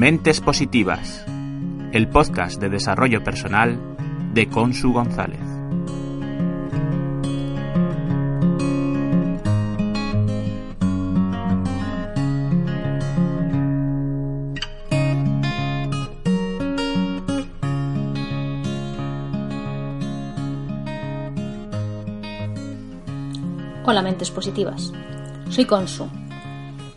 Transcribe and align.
Mentes 0.00 0.40
Positivas, 0.40 1.26
el 1.92 2.08
podcast 2.08 2.58
de 2.58 2.70
desarrollo 2.70 3.22
personal 3.22 3.78
de 4.32 4.48
Consu 4.48 4.94
González. 4.94 5.42
Hola 23.84 24.00
mentes 24.00 24.30
positivas, 24.30 24.94
soy 25.50 25.66
Consu 25.66 26.19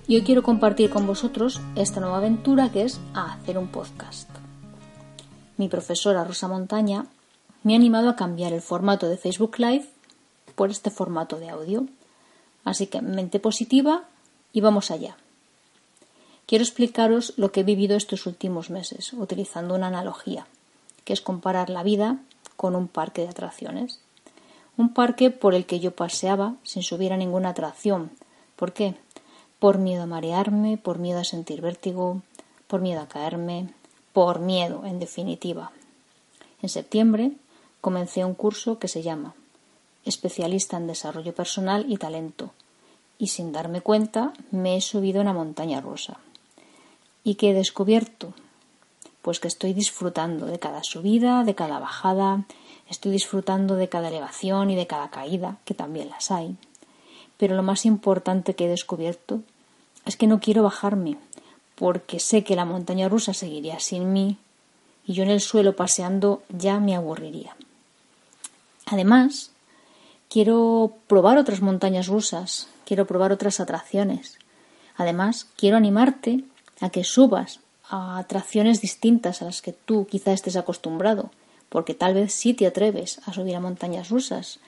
y 0.07 0.15
hoy 0.15 0.23
quiero 0.23 0.43
compartir 0.43 0.89
con 0.89 1.07
vosotros 1.07 1.61
esta 1.75 1.99
nueva 1.99 2.17
aventura 2.17 2.71
que 2.71 2.83
es 2.83 2.99
hacer 3.13 3.57
un 3.57 3.69
podcast. 3.69 4.29
Mi 5.57 5.69
profesora 5.69 6.23
Rosa 6.23 6.47
Montaña 6.47 7.05
me 7.63 7.73
ha 7.73 7.77
animado 7.77 8.09
a 8.09 8.15
cambiar 8.15 8.53
el 8.53 8.61
formato 8.61 9.07
de 9.07 9.17
Facebook 9.17 9.57
Live 9.57 9.87
por 10.55 10.69
este 10.69 10.89
formato 10.89 11.39
de 11.39 11.49
audio. 11.49 11.87
Así 12.65 12.87
que 12.87 13.01
mente 13.01 13.39
positiva 13.39 14.03
y 14.51 14.61
vamos 14.61 14.91
allá. 14.91 15.15
Quiero 16.45 16.63
explicaros 16.63 17.33
lo 17.37 17.51
que 17.51 17.61
he 17.61 17.63
vivido 17.63 17.95
estos 17.95 18.25
últimos 18.25 18.69
meses 18.69 19.13
utilizando 19.13 19.75
una 19.75 19.87
analogía, 19.87 20.45
que 21.05 21.13
es 21.13 21.21
comparar 21.21 21.69
la 21.69 21.83
vida 21.83 22.17
con 22.57 22.75
un 22.75 22.87
parque 22.89 23.21
de 23.21 23.29
atracciones. 23.29 24.01
Un 24.75 24.93
parque 24.93 25.31
por 25.31 25.53
el 25.53 25.65
que 25.65 25.79
yo 25.79 25.95
paseaba 25.95 26.55
sin 26.63 26.83
subir 26.83 27.13
a 27.13 27.17
ninguna 27.17 27.49
atracción. 27.49 28.11
¿Por 28.55 28.73
qué? 28.73 28.95
Por 29.63 29.77
miedo 29.77 30.03
a 30.03 30.07
marearme, 30.07 30.75
por 30.75 30.99
miedo 30.99 31.21
a 31.21 31.23
sentir 31.23 31.61
vértigo, 31.61 32.21
por 32.67 32.81
miedo 32.81 32.99
a 32.99 33.07
caerme, 33.07 33.69
por 34.11 34.39
miedo, 34.41 34.83
en 34.83 34.99
definitiva. 34.99 35.71
En 36.61 36.67
septiembre 36.67 37.31
comencé 37.79 38.25
un 38.25 38.33
curso 38.33 38.77
que 38.77 38.89
se 38.89 39.03
llama 39.03 39.35
Especialista 40.03 40.75
en 40.75 40.87
Desarrollo 40.87 41.33
Personal 41.33 41.85
y 41.87 41.95
Talento, 41.95 42.51
y 43.17 43.27
sin 43.27 43.53
darme 43.53 43.79
cuenta 43.79 44.33
me 44.51 44.75
he 44.75 44.81
subido 44.81 45.19
a 45.19 45.21
una 45.21 45.31
montaña 45.31 45.79
rusa. 45.79 46.17
¿Y 47.23 47.35
qué 47.35 47.51
he 47.51 47.53
descubierto? 47.53 48.33
Pues 49.21 49.39
que 49.39 49.47
estoy 49.47 49.71
disfrutando 49.71 50.45
de 50.45 50.59
cada 50.59 50.83
subida, 50.83 51.45
de 51.45 51.55
cada 51.55 51.79
bajada, 51.79 52.45
Estoy 52.89 53.13
disfrutando 53.13 53.77
de 53.77 53.87
cada 53.87 54.09
elevación 54.09 54.71
y 54.71 54.75
de 54.75 54.87
cada 54.87 55.09
caída, 55.09 55.55
que 55.63 55.73
también 55.73 56.09
las 56.09 56.31
hay. 56.31 56.57
Pero 57.37 57.55
lo 57.55 57.63
más 57.63 57.85
importante 57.85 58.55
que 58.55 58.65
he 58.65 58.67
descubierto 58.67 59.41
es 60.05 60.17
que 60.17 60.27
no 60.27 60.39
quiero 60.39 60.63
bajarme, 60.63 61.17
porque 61.75 62.19
sé 62.19 62.43
que 62.43 62.55
la 62.55 62.65
montaña 62.65 63.09
rusa 63.09 63.33
seguiría 63.33 63.79
sin 63.79 64.13
mí 64.13 64.37
y 65.05 65.13
yo 65.13 65.23
en 65.23 65.29
el 65.29 65.41
suelo 65.41 65.75
paseando 65.75 66.43
ya 66.49 66.79
me 66.79 66.95
aburriría. 66.95 67.55
Además, 68.85 69.51
quiero 70.29 70.93
probar 71.07 71.37
otras 71.37 71.61
montañas 71.61 72.07
rusas, 72.07 72.67
quiero 72.85 73.05
probar 73.05 73.31
otras 73.31 73.59
atracciones. 73.59 74.37
Además, 74.95 75.47
quiero 75.57 75.77
animarte 75.77 76.43
a 76.79 76.89
que 76.89 77.03
subas 77.03 77.59
a 77.89 78.17
atracciones 78.17 78.81
distintas 78.81 79.41
a 79.41 79.45
las 79.45 79.61
que 79.61 79.73
tú 79.73 80.07
quizá 80.09 80.33
estés 80.33 80.55
acostumbrado 80.55 81.31
porque 81.73 81.95
tal 81.95 82.13
vez 82.13 82.31
sí 82.31 82.53
te 82.53 82.67
atreves 82.67 83.19
a 83.25 83.33
subir 83.33 83.55
a 83.55 83.59
montañas 83.59 84.09
rusas, 84.09 84.59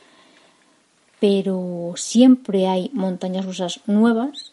pero 1.20 1.94
siempre 1.98 2.66
hay 2.66 2.90
montañas 2.94 3.46
rusas 3.46 3.82
nuevas, 3.86 4.52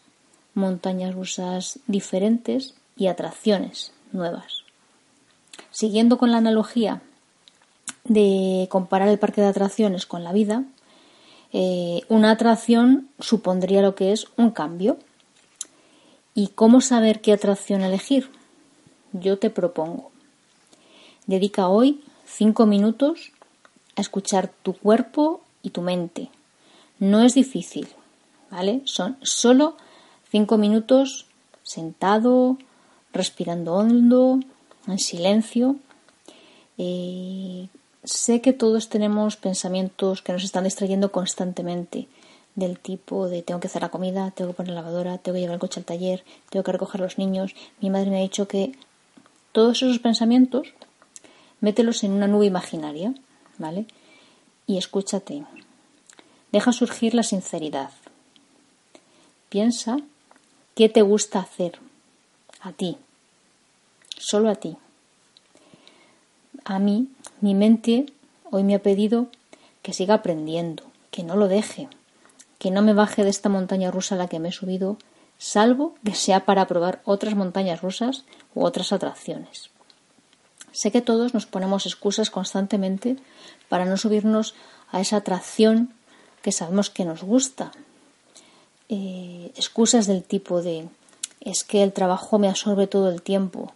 montañas 0.53 1.15
rusas 1.15 1.79
diferentes 1.87 2.75
y 2.95 3.07
atracciones 3.07 3.91
nuevas. 4.11 4.63
Siguiendo 5.71 6.17
con 6.17 6.31
la 6.31 6.37
analogía 6.37 7.01
de 8.03 8.67
comparar 8.69 9.07
el 9.07 9.19
parque 9.19 9.41
de 9.41 9.47
atracciones 9.47 10.05
con 10.05 10.23
la 10.23 10.33
vida, 10.33 10.63
eh, 11.51 12.01
una 12.09 12.31
atracción 12.31 13.09
supondría 13.19 13.81
lo 13.81 13.95
que 13.95 14.11
es 14.11 14.27
un 14.37 14.51
cambio. 14.51 14.97
¿Y 16.35 16.47
cómo 16.49 16.81
saber 16.81 17.21
qué 17.21 17.31
atracción 17.31 17.81
elegir? 17.81 18.29
Yo 19.11 19.37
te 19.37 19.51
propongo. 19.51 20.11
Dedica 21.27 21.67
hoy 21.67 22.03
cinco 22.25 22.65
minutos 22.65 23.31
a 23.95 24.01
escuchar 24.01 24.51
tu 24.63 24.73
cuerpo 24.73 25.41
y 25.61 25.69
tu 25.69 25.81
mente. 25.81 26.29
No 26.99 27.21
es 27.21 27.35
difícil, 27.35 27.87
¿vale? 28.49 28.81
Son 28.85 29.17
solo 29.21 29.77
cinco 30.33 30.57
minutos 30.57 31.27
sentado, 31.61 32.57
respirando 33.13 33.75
hondo, 33.75 34.39
en 34.87 34.97
silencio. 34.97 35.75
Eh, 36.79 37.67
sé 38.03 38.41
que 38.41 38.51
todos 38.51 38.89
tenemos 38.89 39.37
pensamientos 39.37 40.23
que 40.23 40.33
nos 40.33 40.43
están 40.43 40.63
distrayendo 40.63 41.11
constantemente 41.11 42.07
del 42.55 42.79
tipo 42.79 43.29
de 43.29 43.43
tengo 43.43 43.59
que 43.59 43.67
hacer 43.67 43.83
la 43.83 43.89
comida, 43.89 44.31
tengo 44.31 44.49
que 44.49 44.57
poner 44.57 44.73
la 44.73 44.81
lavadora, 44.81 45.19
tengo 45.19 45.35
que 45.35 45.41
llevar 45.41 45.53
el 45.53 45.59
coche 45.59 45.79
al 45.79 45.85
taller, 45.85 46.23
tengo 46.49 46.63
que 46.63 46.71
recoger 46.71 47.01
a 47.01 47.03
los 47.03 47.19
niños. 47.19 47.53
Mi 47.79 47.91
madre 47.91 48.09
me 48.09 48.17
ha 48.17 48.21
dicho 48.21 48.47
que 48.47 48.71
todos 49.51 49.83
esos 49.83 49.99
pensamientos 49.99 50.73
mételos 51.61 52.03
en 52.03 52.11
una 52.11 52.25
nube 52.25 52.47
imaginaria, 52.47 53.13
¿vale? 53.59 53.85
Y 54.65 54.79
escúchate. 54.79 55.45
Deja 56.51 56.71
surgir 56.71 57.13
la 57.13 57.21
sinceridad. 57.21 57.91
Piensa 59.49 59.99
qué 60.75 60.89
te 60.89 61.01
gusta 61.01 61.39
hacer 61.39 61.79
a 62.61 62.71
ti, 62.71 62.97
solo 64.17 64.49
a 64.49 64.55
ti. 64.55 64.77
A 66.65 66.79
mí, 66.79 67.09
mi 67.41 67.53
mente 67.55 68.05
hoy 68.49 68.63
me 68.63 68.75
ha 68.75 68.81
pedido 68.81 69.27
que 69.81 69.93
siga 69.93 70.15
aprendiendo, 70.15 70.83
que 71.11 71.23
no 71.23 71.35
lo 71.35 71.47
deje, 71.47 71.89
que 72.57 72.71
no 72.71 72.81
me 72.81 72.93
baje 72.93 73.23
de 73.23 73.29
esta 73.29 73.49
montaña 73.49 73.91
rusa 73.91 74.15
a 74.15 74.17
la 74.17 74.27
que 74.27 74.39
me 74.39 74.49
he 74.49 74.51
subido, 74.53 74.97
salvo 75.37 75.95
que 76.05 76.15
sea 76.15 76.45
para 76.45 76.67
probar 76.67 77.01
otras 77.03 77.35
montañas 77.35 77.81
rusas 77.81 78.23
u 78.55 78.63
otras 78.63 78.93
atracciones. 78.93 79.69
Sé 80.71 80.91
que 80.91 81.01
todos 81.01 81.33
nos 81.33 81.45
ponemos 81.45 81.85
excusas 81.85 82.31
constantemente 82.31 83.17
para 83.69 83.85
no 83.85 83.97
subirnos 83.97 84.55
a 84.91 85.01
esa 85.01 85.17
atracción 85.17 85.93
que 86.41 86.51
sabemos 86.51 86.89
que 86.89 87.05
nos 87.05 87.23
gusta. 87.23 87.71
Eh, 88.95 89.51
excusas 89.55 90.05
del 90.05 90.23
tipo 90.23 90.61
de 90.61 90.87
es 91.41 91.63
que 91.63 91.81
el 91.81 91.93
trabajo 91.93 92.37
me 92.37 92.47
absorbe 92.47 92.85
todo 92.85 93.09
el 93.09 93.23
tiempo, 93.23 93.73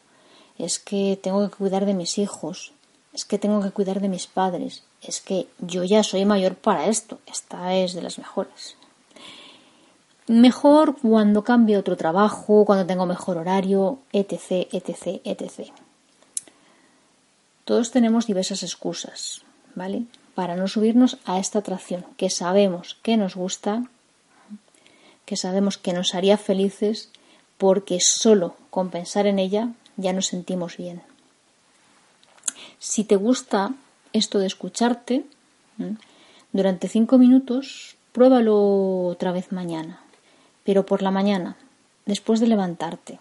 es 0.59 0.78
que 0.78 1.17
tengo 1.19 1.41
que 1.50 1.57
cuidar 1.57 1.88
de 1.88 1.95
mis 1.95 2.19
hijos, 2.19 2.72
es 3.13 3.25
que 3.25 3.39
tengo 3.39 3.63
que 3.63 3.72
cuidar 3.72 4.00
de 4.00 4.09
mis 4.09 4.27
padres, 4.27 4.83
es 5.01 5.19
que 5.19 5.47
yo 5.57 5.83
ya 5.83 6.03
soy 6.03 6.23
mayor 6.25 6.53
para 6.53 6.85
esto, 6.85 7.17
esta 7.25 7.73
es 7.73 7.94
de 7.94 8.03
las 8.03 8.19
mejores. 8.19 8.75
Mejor 10.27 10.95
cuando 11.01 11.44
cambie 11.44 11.79
otro 11.79 11.97
trabajo, 11.97 12.63
cuando 12.63 12.85
tengo 12.85 13.07
mejor 13.07 13.39
horario, 13.39 13.97
etc, 14.13 14.67
etc, 14.72 15.22
etc. 15.23 15.72
Todos 17.66 17.89
tenemos 17.89 18.27
diversas 18.27 18.61
excusas, 18.61 19.41
¿vale? 19.73 20.03
Para 20.35 20.56
no 20.56 20.67
subirnos 20.67 21.17
a 21.25 21.39
esta 21.39 21.57
atracción 21.57 22.06
que 22.17 22.29
sabemos 22.29 23.00
que 23.01 23.17
nos 23.17 23.35
gusta, 23.35 23.89
que 25.27 25.35
sabemos 25.35 25.77
que 25.77 25.91
nos 25.91 26.15
haría 26.15 26.38
felices, 26.38 27.09
porque 27.57 27.99
solo 27.99 28.55
con 28.69 28.89
pensar 28.89 29.27
en 29.27 29.39
ella 29.39 29.73
ya 29.97 30.13
nos 30.13 30.27
sentimos 30.27 30.77
bien. 30.77 31.01
Si 32.79 33.03
te 33.03 33.17
gusta 33.17 33.73
esto 34.13 34.39
de 34.39 34.47
escucharte, 34.47 35.25
durante 36.53 36.88
cinco 36.88 37.17
minutos, 37.17 37.97
pruébalo 38.13 39.07
otra 39.07 39.33
vez 39.33 39.51
mañana, 39.51 40.00
pero 40.63 40.85
por 40.85 41.01
la 41.01 41.12
mañana, 41.12 41.57
después 42.06 42.39
de 42.39 42.47
levantarte. 42.47 43.19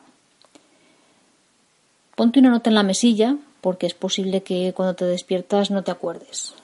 Ponte 2.15 2.39
una 2.39 2.51
nota 2.51 2.71
en 2.71 2.77
la 2.77 2.85
mesilla 2.85 3.37
porque 3.61 3.87
es 3.87 3.95
posible 3.95 4.45
que 4.45 4.73
cuando 4.77 4.95
te 4.95 5.07
despiertas 5.07 5.73
no 5.73 5.83
te 5.83 5.91
acuerdes, 5.91 6.55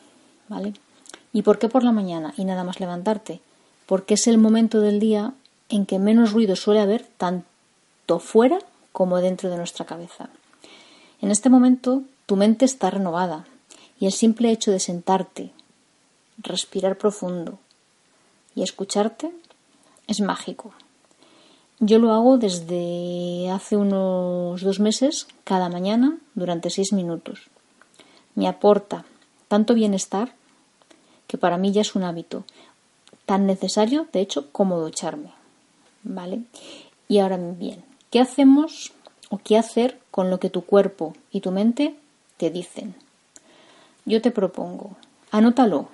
¿vale? 0.49 0.73
¿Y 1.33 1.43
por 1.43 1.59
qué 1.59 1.69
por 1.69 1.83
la 1.83 1.91
mañana 1.91 2.33
y 2.37 2.45
nada 2.45 2.63
más 2.63 2.79
levantarte? 2.79 3.41
Porque 3.93 4.15
es 4.15 4.27
el 4.27 4.39
momento 4.39 4.81
del 4.81 5.01
día 5.01 5.35
en 5.69 5.85
que 5.85 5.99
menos 5.99 6.33
ruido 6.33 6.57
suele 6.57 6.81
haber 6.81 7.03
tanto 7.19 8.21
fuera 8.21 8.59
como 8.91 9.19
dentro 9.19 9.51
de 9.51 9.59
nuestra 9.59 9.85
cabeza. 9.85 10.31
En 11.21 11.31
este 11.31 11.51
momento 11.51 12.03
tu 12.25 12.37
mente 12.37 12.65
está 12.65 12.89
renovada 12.89 13.45
y 14.01 14.07
el 14.07 14.13
simple 14.13 14.51
hecho 14.51 14.71
de 14.71 14.81
sentarte, 14.81 15.51
respirar 16.39 16.97
profundo 16.97 17.59
y 18.55 18.63
escucharte 18.63 19.31
es 20.07 20.23
mágico. 20.23 20.73
Yo 21.79 21.99
lo 21.99 22.13
hago 22.15 22.39
desde 22.39 23.51
hace 23.51 23.77
unos 23.77 24.63
dos 24.63 24.81
meses, 24.81 25.27
cada 25.45 25.69
mañana, 25.69 26.17
durante 26.35 26.71
seis 26.71 26.95
minutos. 26.95 27.51
Me 28.37 28.49
aporta 28.49 29.05
tanto 29.49 29.75
bienestar 29.75 30.33
que 31.27 31.37
para 31.37 31.59
mí 31.59 31.73
ya 31.73 31.83
es 31.83 31.95
un 31.95 32.05
hábito 32.05 32.45
tan 33.27 33.47
necesario, 33.47 34.07
de 34.13 34.21
hecho, 34.21 34.51
como 34.53 34.81
ducharme. 34.81 35.33
¿Vale? 36.03 36.43
Y 37.09 37.19
ahora 37.19 37.37
bien, 37.37 37.85
¿qué 38.11 38.21
hacemos 38.21 38.93
o 39.33 39.39
qué 39.39 39.57
hacer 39.57 39.99
con 40.11 40.29
lo 40.29 40.39
que 40.39 40.51
tu 40.51 40.61
cuerpo 40.67 41.15
y 41.33 41.41
tu 41.41 41.51
mente 41.53 41.97
te 42.37 42.51
dicen. 42.51 42.95
Yo 44.05 44.21
te 44.21 44.31
propongo, 44.31 44.97
anótalo 45.31 45.89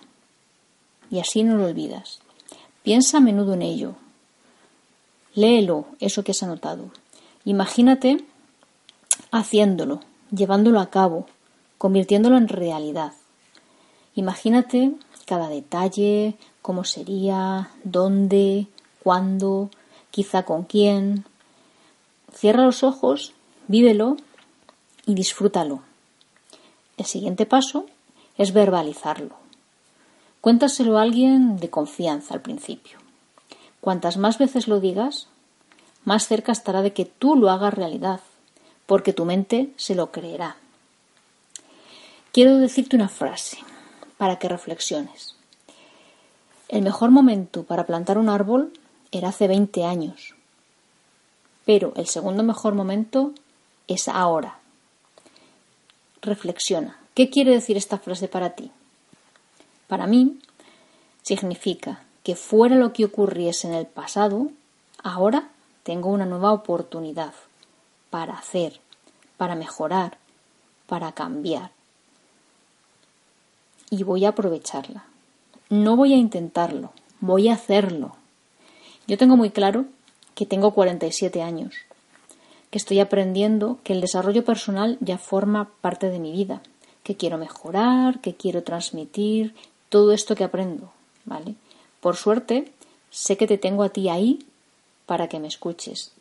y 1.08 1.20
así 1.20 1.44
no 1.44 1.56
lo 1.56 1.66
olvidas. 1.66 2.18
Piensa 2.82 3.18
a 3.18 3.20
menudo 3.20 3.54
en 3.54 3.62
ello. 3.62 3.94
Léelo, 5.34 5.86
eso 6.00 6.24
que 6.24 6.32
has 6.32 6.42
anotado. 6.42 6.90
Imagínate 7.44 8.24
haciéndolo, 9.30 10.00
llevándolo 10.32 10.80
a 10.80 10.90
cabo, 10.90 11.26
convirtiéndolo 11.78 12.38
en 12.38 12.48
realidad. 12.48 13.12
Imagínate 14.16 14.94
cada 15.28 15.50
detalle, 15.50 16.36
cómo 16.62 16.84
sería, 16.84 17.70
dónde, 17.84 18.66
cuándo, 19.02 19.68
quizá 20.10 20.44
con 20.44 20.64
quién. 20.64 21.26
Cierra 22.32 22.64
los 22.64 22.82
ojos, 22.82 23.34
vívelo 23.68 24.16
y 25.04 25.14
disfrútalo. 25.14 25.82
El 26.96 27.04
siguiente 27.04 27.44
paso 27.44 27.84
es 28.38 28.54
verbalizarlo. 28.54 29.36
Cuéntaselo 30.40 30.98
a 30.98 31.02
alguien 31.02 31.58
de 31.58 31.68
confianza 31.68 32.32
al 32.32 32.40
principio. 32.40 32.98
Cuantas 33.82 34.16
más 34.16 34.38
veces 34.38 34.66
lo 34.66 34.80
digas, 34.80 35.28
más 36.04 36.26
cerca 36.26 36.52
estará 36.52 36.80
de 36.80 36.94
que 36.94 37.04
tú 37.04 37.36
lo 37.36 37.50
hagas 37.50 37.74
realidad, 37.74 38.20
porque 38.86 39.12
tu 39.12 39.26
mente 39.26 39.74
se 39.76 39.94
lo 39.94 40.10
creerá. 40.10 40.56
Quiero 42.32 42.56
decirte 42.56 42.96
una 42.96 43.10
frase 43.10 43.58
para 44.18 44.38
que 44.38 44.48
reflexiones. 44.48 45.34
El 46.68 46.82
mejor 46.82 47.10
momento 47.10 47.62
para 47.62 47.86
plantar 47.86 48.18
un 48.18 48.28
árbol 48.28 48.72
era 49.10 49.30
hace 49.30 49.48
20 49.48 49.84
años, 49.84 50.34
pero 51.64 51.94
el 51.96 52.06
segundo 52.06 52.42
mejor 52.42 52.74
momento 52.74 53.32
es 53.86 54.08
ahora. 54.08 54.58
Reflexiona. 56.20 56.98
¿Qué 57.14 57.30
quiere 57.30 57.52
decir 57.52 57.76
esta 57.76 57.98
frase 57.98 58.28
para 58.28 58.50
ti? 58.50 58.70
Para 59.86 60.06
mí 60.06 60.38
significa 61.22 62.04
que 62.22 62.36
fuera 62.36 62.76
lo 62.76 62.92
que 62.92 63.06
ocurriese 63.06 63.66
en 63.68 63.74
el 63.74 63.86
pasado, 63.86 64.50
ahora 65.02 65.48
tengo 65.82 66.10
una 66.10 66.26
nueva 66.26 66.52
oportunidad 66.52 67.32
para 68.10 68.34
hacer, 68.34 68.80
para 69.38 69.54
mejorar, 69.54 70.18
para 70.86 71.12
cambiar. 71.12 71.70
Y 73.90 74.02
voy 74.02 74.24
a 74.24 74.30
aprovecharla. 74.30 75.04
No 75.70 75.96
voy 75.96 76.14
a 76.14 76.16
intentarlo, 76.16 76.92
voy 77.20 77.48
a 77.48 77.54
hacerlo. 77.54 78.16
Yo 79.06 79.18
tengo 79.18 79.36
muy 79.36 79.50
claro 79.50 79.86
que 80.34 80.46
tengo 80.46 80.72
47 80.72 81.42
años, 81.42 81.74
que 82.70 82.78
estoy 82.78 83.00
aprendiendo 83.00 83.78
que 83.82 83.92
el 83.92 84.00
desarrollo 84.00 84.44
personal 84.44 84.98
ya 85.00 85.18
forma 85.18 85.70
parte 85.80 86.10
de 86.10 86.18
mi 86.18 86.32
vida, 86.32 86.62
que 87.02 87.16
quiero 87.16 87.38
mejorar, 87.38 88.20
que 88.20 88.34
quiero 88.34 88.62
transmitir 88.62 89.54
todo 89.88 90.12
esto 90.12 90.34
que 90.36 90.44
aprendo, 90.44 90.92
¿vale? 91.24 91.54
Por 92.00 92.16
suerte, 92.16 92.72
sé 93.10 93.36
que 93.36 93.46
te 93.46 93.58
tengo 93.58 93.82
a 93.82 93.88
ti 93.88 94.08
ahí 94.08 94.40
para 95.06 95.28
que 95.28 95.40
me 95.40 95.48
escuches, 95.48 96.12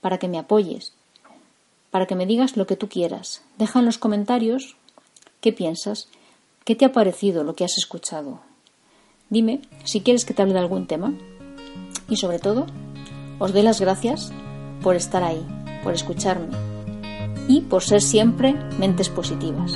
para 0.00 0.18
que 0.18 0.28
me 0.28 0.38
apoyes, 0.38 0.92
para 1.90 2.06
que 2.06 2.14
me 2.14 2.26
digas 2.26 2.56
lo 2.56 2.66
que 2.66 2.76
tú 2.76 2.88
quieras. 2.88 3.42
Deja 3.58 3.78
en 3.78 3.86
los 3.86 3.98
comentarios 3.98 4.76
qué 5.40 5.52
piensas, 5.52 6.08
qué 6.64 6.74
te 6.74 6.84
ha 6.84 6.92
parecido 6.92 7.44
lo 7.44 7.54
que 7.54 7.64
has 7.64 7.78
escuchado. 7.78 8.40
Dime 9.30 9.60
si 9.84 10.00
quieres 10.00 10.24
que 10.24 10.34
te 10.34 10.42
hable 10.42 10.54
de 10.54 10.60
algún 10.60 10.86
tema. 10.86 11.14
Y 12.08 12.16
sobre 12.16 12.38
todo, 12.38 12.66
os 13.38 13.52
doy 13.52 13.62
las 13.62 13.80
gracias 13.80 14.32
por 14.82 14.96
estar 14.96 15.22
ahí, 15.22 15.44
por 15.82 15.94
escucharme 15.94 16.48
y 17.48 17.62
por 17.62 17.82
ser 17.82 18.00
siempre 18.00 18.54
mentes 18.78 19.08
positivas. 19.08 19.72